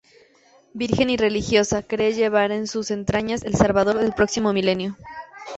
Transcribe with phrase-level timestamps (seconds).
[0.73, 4.97] Virgen y religiosa, cree llevar en sus entrañas al salvador del próximo milenio.